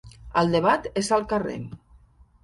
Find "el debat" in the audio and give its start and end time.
0.41-0.87